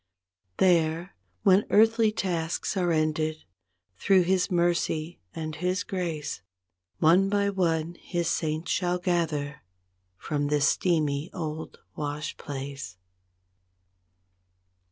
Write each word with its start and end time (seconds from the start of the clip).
There 0.57 1.15
when 1.43 1.63
earthly 1.69 2.11
tasks 2.11 2.75
are 2.75 2.91
ended, 2.91 3.43
through 3.99 4.23
His 4.23 4.49
mercy 4.49 5.19
and 5.35 5.55
His 5.55 5.83
grace. 5.83 6.41
One 6.97 7.29
by 7.29 7.51
one 7.51 7.97
His 8.01 8.27
saints 8.27 8.71
shall 8.71 8.97
gather, 8.97 9.61
from 10.17 10.47
this 10.47 10.67
steamy 10.67 11.29
old 11.33 11.77
wash 11.95 12.35
place. 12.37 12.97